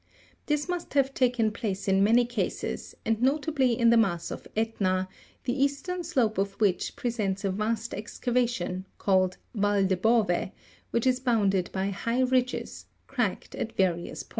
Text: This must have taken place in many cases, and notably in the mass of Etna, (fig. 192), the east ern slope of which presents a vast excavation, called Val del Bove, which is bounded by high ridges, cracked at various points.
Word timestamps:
This 0.47 0.67
must 0.67 0.95
have 0.95 1.13
taken 1.13 1.51
place 1.51 1.87
in 1.87 2.03
many 2.03 2.25
cases, 2.25 2.95
and 3.05 3.21
notably 3.21 3.77
in 3.77 3.91
the 3.91 3.97
mass 3.97 4.31
of 4.31 4.47
Etna, 4.57 5.07
(fig. 5.43 5.53
192), 5.53 5.53
the 5.53 5.63
east 5.63 5.89
ern 5.89 6.03
slope 6.03 6.39
of 6.39 6.53
which 6.53 6.95
presents 6.95 7.45
a 7.45 7.51
vast 7.51 7.93
excavation, 7.93 8.87
called 8.97 9.37
Val 9.53 9.85
del 9.85 9.99
Bove, 9.99 10.49
which 10.89 11.05
is 11.05 11.19
bounded 11.19 11.69
by 11.71 11.91
high 11.91 12.21
ridges, 12.21 12.87
cracked 13.05 13.53
at 13.53 13.73
various 13.77 14.23
points. 14.23 14.29